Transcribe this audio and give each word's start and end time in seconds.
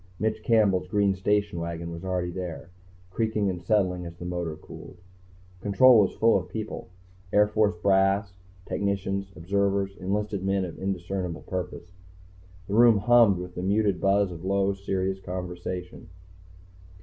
Mitch 0.17 0.41
Campbell's 0.41 0.87
green 0.87 1.13
station 1.13 1.59
wagon 1.59 1.91
was 1.91 2.03
already 2.03 2.31
there, 2.31 2.71
creaking 3.11 3.51
and 3.51 3.61
settling 3.61 4.03
as 4.03 4.17
the 4.17 4.25
motor 4.25 4.55
cooled. 4.55 4.97
Control 5.61 5.99
was 5.99 6.15
full 6.15 6.37
of 6.39 6.49
people; 6.49 6.89
Air 7.31 7.47
Force 7.47 7.75
brass, 7.83 8.33
technicians, 8.65 9.31
observers, 9.35 9.95
enlisted 9.97 10.43
men 10.43 10.65
of 10.65 10.79
indiscernible 10.79 11.43
purpose. 11.43 11.91
The 12.67 12.73
room 12.73 12.97
hummed 12.97 13.37
with 13.37 13.53
the 13.53 13.61
muted 13.61 14.01
buzz 14.01 14.31
of 14.31 14.43
low, 14.43 14.73
serious 14.73 15.19
conversation. 15.19 16.09